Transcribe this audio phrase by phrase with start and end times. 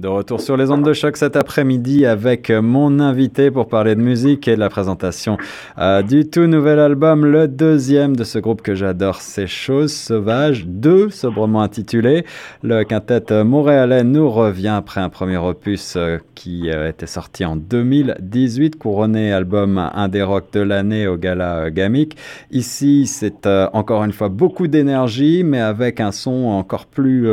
[0.00, 4.00] De retour sur les ondes de choc cet après-midi avec mon invité pour parler de
[4.00, 5.36] musique et de la présentation
[5.78, 10.64] euh, du tout nouvel album, le deuxième de ce groupe que j'adore, C'est Choses Sauvages
[10.66, 12.24] 2, sobrement intitulé.
[12.62, 17.56] Le quintet montréalais nous revient après un premier opus euh, qui euh, était sorti en
[17.56, 22.16] 2018, couronné album indé rock de l'année au gala Gamic.
[22.50, 27.28] Ici, c'est encore une fois beaucoup d'énergie, mais avec un son encore plus,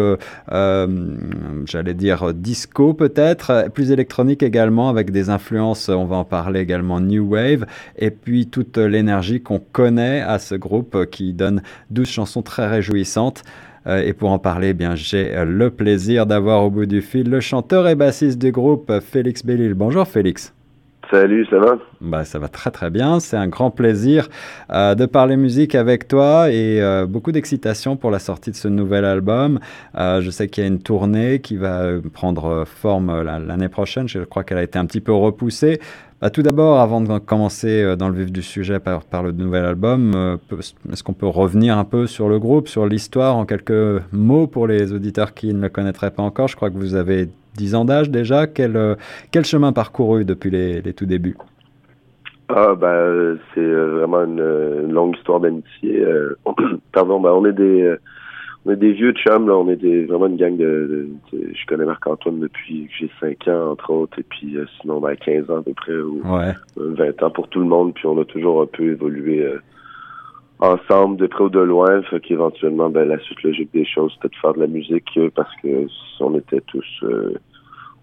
[0.49, 6.99] j'allais dire, disco peut-être, plus électronique également, avec des influences, on va en parler également,
[6.99, 7.67] New Wave,
[7.99, 13.43] et puis toute l'énergie qu'on connaît à ce groupe qui donne 12 chansons très réjouissantes.
[13.85, 17.29] Euh, et pour en parler, eh bien, j'ai le plaisir d'avoir au bout du fil
[17.29, 19.75] le chanteur et bassiste du groupe, Félix Bellil.
[19.75, 20.56] Bonjour Félix.
[21.09, 21.77] Salut, ça va?
[22.01, 23.21] Bah, Ça va très très bien.
[23.21, 24.27] C'est un grand plaisir
[24.71, 28.67] euh, de parler musique avec toi et euh, beaucoup d'excitation pour la sortie de ce
[28.67, 29.59] nouvel album.
[29.97, 34.09] Euh, je sais qu'il y a une tournée qui va prendre forme l'année prochaine.
[34.09, 35.79] Je crois qu'elle a été un petit peu repoussée.
[36.19, 39.63] Bah, tout d'abord, avant de commencer dans le vif du sujet par, par le nouvel
[39.63, 40.39] album,
[40.91, 44.67] est-ce qu'on peut revenir un peu sur le groupe, sur l'histoire en quelques mots pour
[44.67, 46.47] les auditeurs qui ne le connaîtraient pas encore?
[46.47, 48.47] Je crois que vous avez 10 ans d'âge déjà.
[48.47, 48.95] Quel, euh,
[49.31, 51.37] quel chemin parcouru depuis les, les tout débuts?
[52.49, 56.01] Ah ben c'est euh, vraiment une, longue histoire d'amitié.
[56.01, 56.37] Euh,
[56.93, 57.95] pardon, ben on est des
[58.65, 61.85] on est des vieux chums là, on est des vraiment une gang de, je connais
[61.85, 65.61] Marc-Antoine depuis que j'ai 5 ans entre autres et puis sinon ben 15 ans à
[65.61, 66.21] peu près ou
[66.75, 69.45] 20 ans pour tout le monde puis on a toujours un peu évolué
[70.59, 74.35] ensemble de près ou de loin fait qu'éventuellement ben la suite logique des choses c'était
[74.35, 75.87] de faire de la musique parce que
[76.19, 77.03] on était tous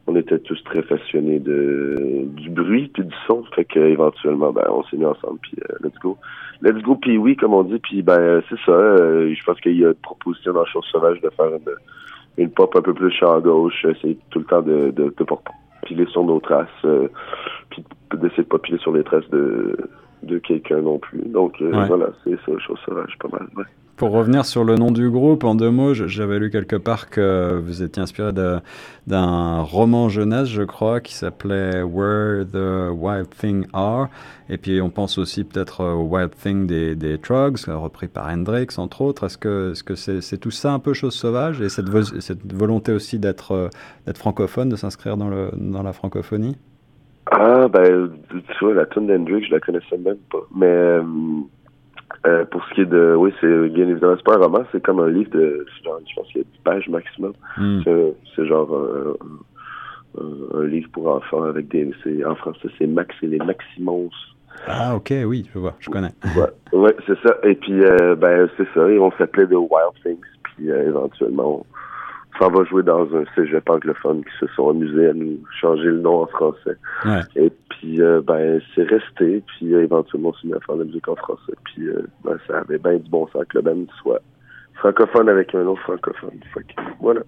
[0.07, 4.65] on était tous très passionnés de du bruit puis du son fait que éventuellement ben
[4.69, 6.19] on s'est mis ensemble puis euh, let's go.
[6.63, 9.79] Let's go puis oui comme on dit puis ben c'est ça euh, je pense qu'il
[9.79, 13.11] y a une proposition dans Chose Sauvage de faire une, une pop un peu plus
[13.13, 15.27] champ gauche c'est tout le temps de de, de
[15.87, 17.09] piler sur nos traces euh,
[17.70, 17.83] puis
[18.14, 19.77] d'essayer de pas piler sur les traces de
[20.24, 23.64] de quelqu'un non plus donc voilà c'est ça Chose Sauvage pas mal ouais.
[23.96, 27.61] Pour revenir sur le nom du groupe, en deux mots, j'avais lu quelque part que
[27.64, 28.33] vous étiez inspiré
[29.07, 34.08] d'un roman jeunesse, je crois, qui s'appelait Where the Wild Things Are.
[34.48, 38.67] Et puis on pense aussi peut-être au Wild Thing des, des Trugs, repris par Hendrix,
[38.79, 39.27] entre autres.
[39.27, 41.61] Est-ce que c'est -ce c'est tout ça un peu chose sauvage?
[41.61, 41.86] Et cette,
[42.20, 43.70] cette volonté aussi d'être
[44.17, 46.57] francophone, de s'inscrire dans, dans la francophonie?
[47.40, 50.42] Ah, ben, tu vois, la tune d'Hendrix, je la connaissais même pas.
[50.55, 50.67] Mais.
[50.67, 51.02] Euh,
[52.27, 54.83] euh, pour ce qui est de, oui, c'est bien évidemment, c'est pas un roman, c'est
[54.83, 57.34] comme un livre de, genre, je pense qu'il y a 10 pages maximum.
[57.58, 57.83] Hmm.
[58.34, 58.70] C'est genre
[60.18, 61.92] un, livre pour enfants avec des,
[62.24, 64.11] en français, c'est Max et les Maximos.
[64.66, 66.12] Ah, ok, oui, je vois, je connais.
[66.36, 67.36] ouais, ouais c'est ça.
[67.42, 71.66] Et puis, euh, ben, c'est ça, et on s'appelait The Wild Things, puis euh, éventuellement,
[72.39, 76.00] s'en va jouer dans un cégep anglophone qui se sont amusés à nous changer le
[76.00, 76.77] nom en français.
[77.36, 79.42] Et puis, euh, ben, c'est resté.
[79.46, 81.52] Puis, euh, éventuellement, on s'est mis à faire de la musique en français.
[81.64, 84.20] Puis, euh, ben, ça avait bien du bon sens que le band soit
[84.74, 86.40] francophone avec un nom francophone.
[86.52, 86.67] Fait
[87.00, 87.20] voilà.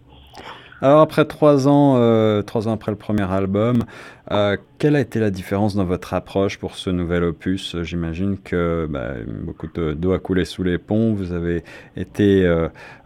[0.82, 3.84] Alors après trois ans, euh, trois ans après le premier album,
[4.30, 7.76] euh, quelle a été la différence dans votre approche pour ce nouvel opus?
[7.80, 11.14] J'imagine que bah, beaucoup d'eau a coulé sous les ponts.
[11.14, 11.64] Vous avez
[11.96, 12.44] été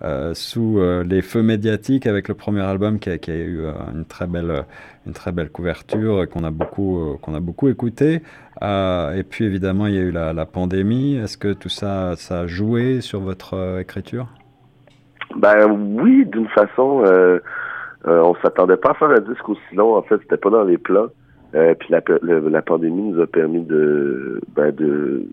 [0.02, 3.60] euh, sous les feux médiatiques avec le premier album qui a, eu
[3.94, 4.64] une très belle,
[5.06, 8.22] une très belle couverture qu'on a beaucoup, qu'on a beaucoup écouté.
[8.62, 11.14] et puis évidemment, il y a eu la, la pandémie.
[11.14, 14.39] Est-ce que tout ça, ça a joué sur votre écriture?
[15.40, 15.70] Ben
[16.00, 17.02] oui, d'une façon.
[17.06, 17.38] Euh,
[18.06, 19.94] euh, on s'attendait pas à faire un disque aussi long.
[19.94, 21.08] En fait, c'était pas dans les plans.
[21.54, 25.24] Euh, puis la, la, pandémie nous a permis de, ben de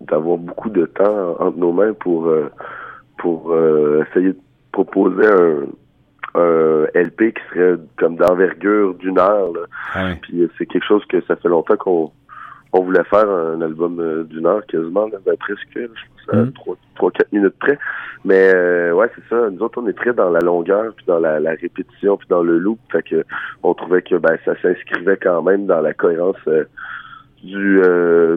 [0.00, 2.50] d'avoir beaucoup de temps entre nos mains pour euh,
[3.18, 4.38] pour euh, essayer de
[4.72, 9.52] proposer un, un LP qui serait comme d'envergure d'une heure.
[9.52, 9.60] Là.
[9.94, 12.10] Ah puis c'est quelque chose que ça fait longtemps qu'on
[12.72, 15.86] on voulait faire un album euh, d'une heure quasiment, ben, presque, je
[16.26, 16.44] pense à
[17.00, 17.10] 3-4 mm.
[17.32, 17.78] minutes près.
[18.24, 19.50] Mais euh, ouais, c'est ça.
[19.50, 22.58] Nous autres, on est très dans la longueur, puis dans la, répétition, puis dans le
[22.58, 22.78] loop.
[22.90, 23.24] Fait que
[23.62, 26.64] on trouvait que ben ça s'inscrivait quand même dans la cohérence euh,
[27.42, 27.80] du,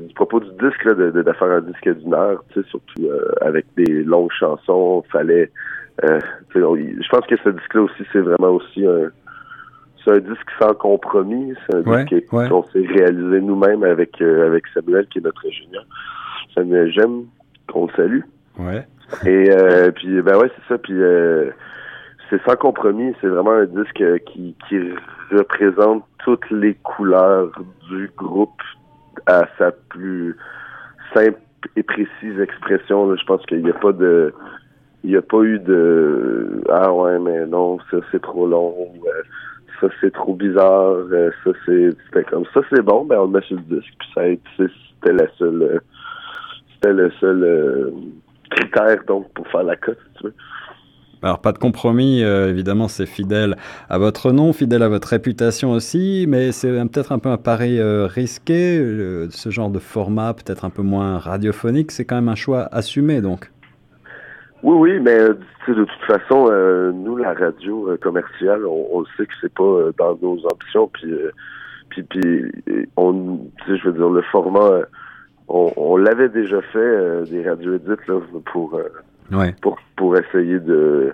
[0.08, 3.10] du propos du disque de, de, faire un disque d'une heure, tu sais, surtout
[3.42, 5.04] avec des longues chansons.
[5.12, 5.50] Fallait
[6.54, 9.10] je pense que ce disque-là aussi, c'est vraiment aussi un
[10.04, 11.54] c'est un disque sans compromis.
[11.66, 15.86] C'est un disque qu'on s'est réalisé nous-mêmes avec, euh, avec Samuel, qui est notre ingénieur.
[16.54, 17.26] Samuel J'aime,
[17.72, 18.22] qu'on le salue.
[18.58, 18.86] Ouais.
[19.26, 20.78] Et euh, puis, ben ouais, c'est ça.
[20.78, 21.50] Puis, euh,
[22.30, 23.14] c'est sans compromis.
[23.22, 24.80] C'est vraiment un disque qui, qui
[25.32, 27.52] représente toutes les couleurs
[27.90, 28.62] du groupe
[29.26, 30.36] à sa plus
[31.14, 31.40] simple
[31.76, 33.16] et précise expression.
[33.16, 34.34] Je pense qu'il n'y a pas de
[35.04, 38.76] il n'y a pas eu de ah ouais mais non ça c'est trop long
[39.82, 40.96] ça c'est trop bizarre
[41.44, 44.22] ça c'est comme ça c'est bon ben on le met sur le disque puis ça
[44.58, 45.82] c'était la seule
[46.74, 47.94] c'était le seul
[48.50, 49.98] critère donc pour faire la cote
[51.22, 53.58] alors pas de compromis, euh, évidemment c'est fidèle
[53.90, 57.78] à votre nom, fidèle à votre réputation aussi, mais c'est peut-être un peu un pari
[57.78, 62.30] euh, risqué, euh, ce genre de format peut-être un peu moins radiophonique, c'est quand même
[62.30, 63.52] un choix assumé donc.
[64.64, 66.50] Oui, oui, mais de toute façon,
[66.94, 71.14] nous la radio commerciale, on, sait que c'est pas dans nos options, puis
[71.90, 72.52] puis, puis
[72.98, 74.82] on, je veux dire le format,
[75.48, 78.20] on, l'avait déjà fait des radios édites là
[78.52, 78.80] pour
[79.32, 79.54] Ouais.
[79.62, 81.14] Pour, pour essayer de.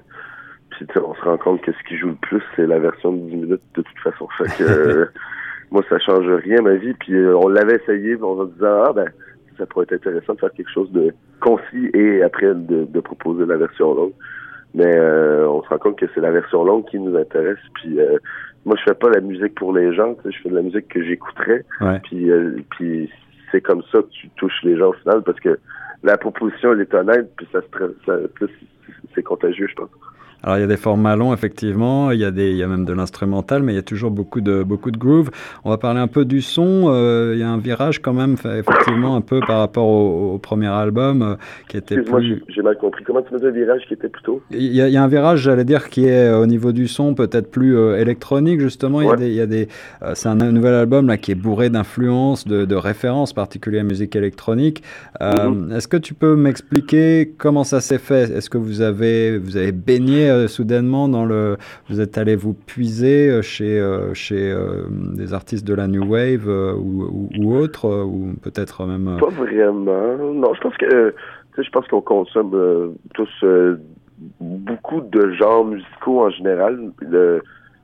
[0.69, 3.17] Puis on se rend compte que ce qui joue le plus, c'est la version de
[3.17, 4.27] 10 minutes de toute façon.
[4.37, 5.09] Fait que
[5.71, 6.93] moi, ça change rien ma vie.
[6.93, 9.09] Puis euh, on l'avait essayé, on va disant Ah ben,
[9.57, 13.45] ça pourrait être intéressant de faire quelque chose de concis et après de, de proposer
[13.45, 14.13] la version longue.
[14.73, 17.59] Mais euh, on se rend compte que c'est la version longue qui nous intéresse.
[17.75, 18.17] Puis euh,
[18.65, 20.15] moi, je fais pas la musique pour les gens.
[20.25, 21.63] Je fais de la musique que j'écouterais.
[21.79, 21.99] Ouais.
[22.03, 22.29] Puis,
[22.71, 23.09] puis
[23.51, 25.57] c'est comme ça que tu touches les gens au final parce que
[26.03, 27.61] la proposition, elle est honnête, puis ça,
[28.05, 28.13] ça
[29.15, 29.89] c'est contagieux, je pense.
[30.43, 32.67] Alors il y a des formats longs effectivement, il y a des, il y a
[32.67, 35.31] même de l'instrumental, mais il y a toujours beaucoup de beaucoup de groove.
[35.63, 36.85] On va parler un peu du son.
[36.87, 40.67] Euh, il y a un virage quand même effectivement un peu par rapport au, premier
[40.67, 41.35] album euh,
[41.67, 42.43] qui était plus.
[42.49, 43.03] j'ai mal compris.
[43.03, 45.03] Comment tu me dis un virage qui était plutôt il y, a, il y, a,
[45.03, 49.01] un virage, j'allais dire, qui est euh, au niveau du son peut-être plus électronique justement.
[49.01, 49.67] Il y a des, il y a des
[50.13, 54.15] c'est un, nouvel album là qui est bourré d'influences, de, de, références particulières à musique
[54.15, 54.83] électronique.
[55.19, 55.75] Mm-hmm.
[55.75, 58.31] Est-ce que tu peux m'expliquer comment ça s'est fait?
[58.31, 61.57] Est-ce que vous avez vous avez baigné euh, soudainement dans le.
[61.89, 64.55] Vous êtes allé vous puiser euh, chez, euh, chez
[64.89, 69.17] des artistes de la New Wave ou, ou, autres, ou peut-être même.
[69.19, 70.33] Pas vraiment.
[70.33, 71.13] Non, je pense que.
[71.57, 73.45] je pense qu'on consomme tous
[74.39, 76.91] beaucoup de genres musicaux en général.
[77.01, 77.41] Le,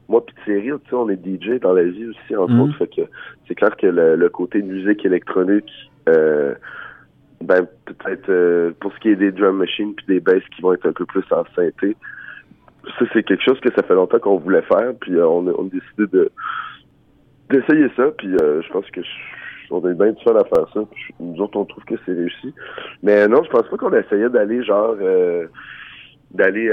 [0.10, 2.62] moi puis Thierry, on est DJ dans la vie aussi, entre mhm.
[2.62, 2.78] autres.
[2.78, 3.02] Fait que
[3.48, 5.72] c'est clair que le, côté musique électronique,
[6.06, 10.88] ben peut-être pour ce qui est des drum machines puis des basses qui vont être
[10.88, 11.96] un peu plus en synthé,
[12.84, 15.52] ça, c'est quelque chose que ça fait longtemps qu'on voulait faire, puis euh, on, a,
[15.52, 16.32] on, a, décidé de
[17.50, 19.02] d'essayer ça, puis euh, je pense que
[19.72, 20.82] on est bien seul à faire ça.
[20.92, 22.54] Puis nous autres, on trouve que c'est réussi.
[23.04, 25.48] Mais non, je pense pas qu'on essayait d'aller genre euh,
[26.32, 26.70] d'aller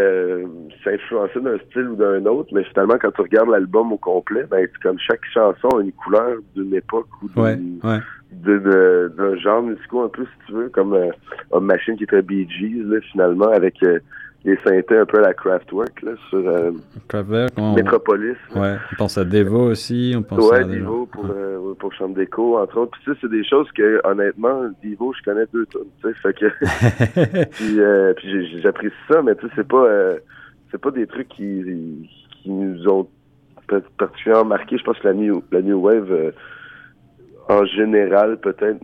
[0.84, 4.66] s'influencer d'un style ou d'un autre, mais finalement, quand tu regardes l'album au complet, ben
[4.72, 8.00] c'est comme chaque chanson a une couleur d'une époque ou d'une ouais,
[8.30, 12.48] d'un genre musical un peu, si tu veux, comme une machine qui est très Bee
[12.48, 13.82] Gees, là, finalement, avec
[14.48, 16.72] les synthés un peu à la Kraftwerk là, sur euh,
[17.08, 17.74] Kraftwerk, on...
[17.74, 18.36] Metropolis.
[18.54, 20.14] Ouais, on pense à Devo aussi.
[20.16, 22.92] On pense ouais, à Devo pour, euh, pour Chambre d'écho, entre autres.
[22.92, 26.34] Puis ça, c'est des choses que, honnêtement, Devo, je connais deux tonnes, tu sais, fait
[26.34, 27.44] que...
[27.56, 30.18] puis euh, puis j'apprécie ça, mais tu sais, c'est pas, euh,
[30.70, 32.08] c'est pas des trucs qui,
[32.42, 33.08] qui nous ont
[33.98, 34.78] particulièrement marqué.
[34.78, 36.30] Je pense que la New, la new Wave, euh,
[37.48, 38.80] en général, peut-être,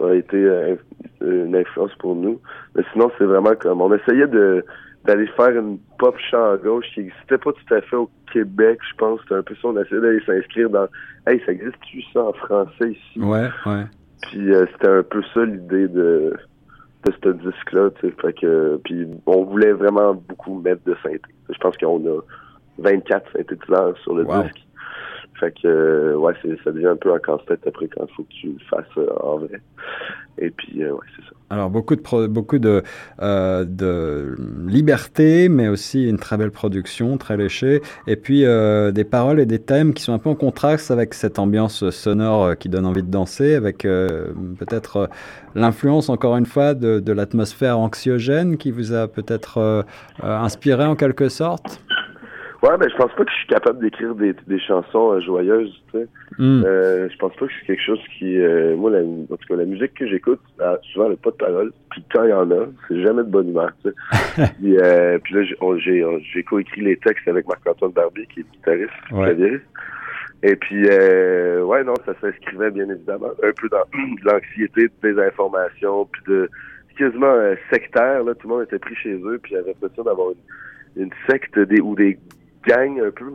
[0.00, 0.76] a été
[1.20, 2.40] une influence pour nous.
[2.74, 4.64] Mais sinon, c'est vraiment comme on essayait de
[5.04, 8.78] d'aller faire une pop chant à gauche qui n'existait pas tout à fait au Québec,
[8.90, 9.20] je pense.
[9.22, 9.68] C'était un peu ça.
[9.68, 10.86] On essayait d'aller s'inscrire dans
[11.26, 13.20] Hey, ça existe-tu ça en français ici?
[13.20, 13.84] Ouais, ouais.
[14.22, 16.34] Puis euh, c'était un peu ça l'idée de
[17.04, 18.14] de ce disque-là, tu sais.
[18.20, 21.20] Fait que puis on voulait vraiment beaucoup mettre de synthé.
[21.50, 22.20] Je pense qu'on a
[22.78, 24.66] 24 synthétiseurs sur le disque.
[25.40, 28.32] Fait que, euh, ouais, ça devient un peu un casse-tête après quand il faut que
[28.32, 29.60] tu le fasses euh, en vrai.
[30.38, 31.30] Et puis, euh, ouais, c'est ça.
[31.50, 32.82] Alors, beaucoup de, beaucoup de,
[33.20, 34.36] de
[34.66, 37.80] liberté, mais aussi une très belle production, très léchée.
[38.06, 41.38] Et puis, des paroles et des thèmes qui sont un peu en contraste avec cette
[41.38, 45.10] ambiance sonore qui donne envie de danser, avec peut-être
[45.54, 49.84] l'influence, encore une fois, de, de l'atmosphère anxiogène qui vous a peut-être
[50.22, 51.84] inspiré en quelque sorte.
[52.64, 55.82] Ouais, mais je pense pas que je suis capable d'écrire des, des chansons euh, joyeuses,
[55.92, 56.06] tu sais.
[56.38, 56.62] Hmm.
[56.64, 58.40] Euh, je pense pas que je suis quelque chose qui...
[58.40, 60.40] Euh, moi, la, en tout cas, la musique que j'écoute,
[60.90, 61.72] souvent, elle n'a pas de paroles.
[61.90, 64.50] Puis quand il y en a, c'est jamais de bonne humeur, tu sais.
[64.58, 65.42] puis, euh, puis là,
[65.76, 69.60] j'ai, j'ai coécrit les textes avec Marc-Antoine Barbie, qui est guitariste, ouais.
[70.42, 73.84] Et puis, euh, ouais, non, ça s'inscrivait bien évidemment un peu dans
[74.24, 76.48] l'anxiété, des informations, puis de
[76.96, 77.34] quasiment
[77.70, 80.28] sectaire, là, tout le monde était pris chez eux, puis j'avais l'impression d'avoir
[80.96, 82.18] une, une secte des, ou des
[82.66, 83.26] gang un peu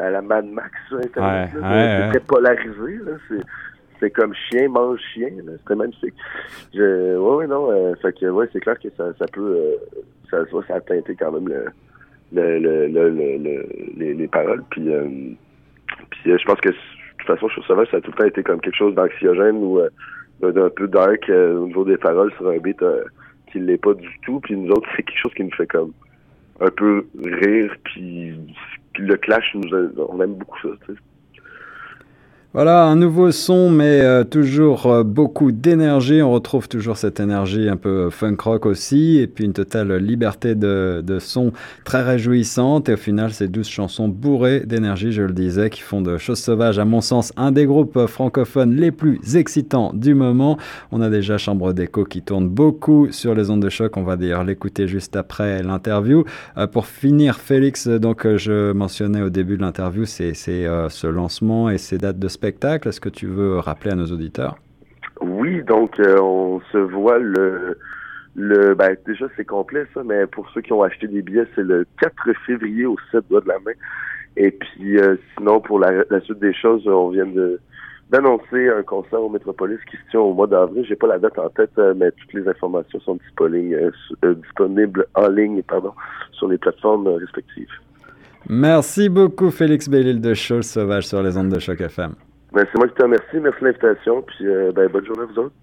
[0.00, 1.50] à la Mad Max sur Internet.
[1.52, 3.00] c'est très polarisé.
[4.00, 5.30] C'est comme chien mange chien.
[5.60, 6.14] C'était magnifique.
[6.74, 7.70] Je, ouais, ouais, non.
[7.70, 9.56] Euh, fait que, ouais, c'est clair que ça, ça peut.
[9.56, 9.76] Euh,
[10.30, 11.64] ça, ça a teinté quand même le,
[12.32, 13.66] le, le, le,
[13.96, 14.62] les, les, paroles.
[14.70, 15.08] Puis, euh,
[16.10, 16.74] puis je pense que, de
[17.18, 19.80] toute façon, je trouve ça a tout le temps été comme quelque chose d'anxiogène ou
[20.42, 22.82] d'un peu dark au niveau des paroles sur un beat
[23.50, 24.38] qui l'est pas du tout.
[24.40, 25.92] Puis nous autres, c'est quelque chose qui nous fait comme
[26.60, 27.74] un peu rire.
[27.84, 28.34] Puis,
[28.98, 29.68] le clash, nous,
[30.08, 30.68] on aime beaucoup ça.
[30.86, 30.98] Tu sais.
[32.58, 36.22] Voilà, un nouveau son, mais euh, toujours euh, beaucoup d'énergie.
[36.22, 40.56] On retrouve toujours cette énergie un peu funk rock aussi, et puis une totale liberté
[40.56, 41.52] de, son
[41.84, 42.88] très réjouissante.
[42.88, 46.40] Et au final, ces douze chansons bourrées d'énergie, je le disais, qui font de Choses
[46.40, 50.58] Sauvages, à mon sens, un des groupes francophones les plus excitants du moment.
[50.90, 53.96] On a déjà Chambre d'écho qui tourne beaucoup sur les ondes de choc.
[53.96, 56.24] On va d'ailleurs l'écouter juste après l'interview.
[56.56, 61.78] Euh, pour finir, Félix, donc je mentionnais au début de l'interview, c'est ce lancement et
[61.78, 62.47] ces dates de spectacle.
[62.86, 64.56] Est-ce que tu veux rappeler à nos auditeurs?
[65.20, 67.76] Oui, donc euh, on se voit le
[68.34, 71.64] le ben déjà c'est complet ça, mais pour ceux qui ont acheté des billets, c'est
[71.64, 72.14] le 4
[72.46, 73.72] février au 7 doigts de la main.
[74.36, 77.60] Et puis euh, sinon pour la, suite des choses, on vient de
[78.10, 80.82] d'annoncer un concert au Métropolis qui se tient au mois d'avril.
[80.88, 85.28] J'ai pas la date en tête, euh, mais toutes les informations sont disponibles, disponibles en
[85.28, 85.92] ligne pardon,
[86.32, 87.68] sur les plateformes respectives.
[88.48, 92.14] Merci beaucoup Félix Bellil de Show Sauvage sur les ondes de Choc FM.
[92.58, 93.38] Ben, c'est moi qui te remercie.
[93.38, 94.20] Merci de l'invitation.
[94.22, 95.54] Puis, euh, ben, bonne journée à vous autres.